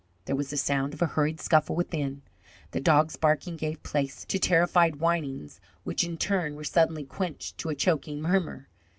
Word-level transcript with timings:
There 0.25 0.35
was 0.35 0.49
the 0.49 0.57
sound 0.57 0.95
of 0.95 1.03
a 1.03 1.13
hurried 1.13 1.39
scuffle 1.39 1.75
within. 1.75 2.23
The 2.71 2.79
dog's 2.79 3.17
barking 3.17 3.55
gave 3.55 3.83
place 3.83 4.25
to 4.25 4.39
terrified 4.39 4.95
whinings, 4.95 5.59
which 5.83 6.03
in 6.03 6.17
turn 6.17 6.55
were 6.55 6.63
suddenly 6.63 7.03
quenched 7.03 7.59
to 7.59 7.69
a 7.69 7.75
choking 7.75 8.19
murmur. 8.19 8.67